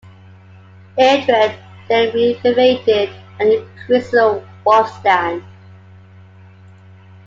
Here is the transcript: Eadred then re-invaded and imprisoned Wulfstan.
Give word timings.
Eadred 0.97 1.55
then 1.87 2.11
re-invaded 2.15 3.13
and 3.39 3.51
imprisoned 3.53 4.41
Wulfstan. 4.65 5.43